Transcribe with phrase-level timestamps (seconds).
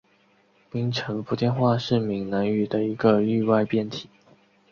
[0.71, 4.09] 槟城福建话是闽南语的一个域外变体。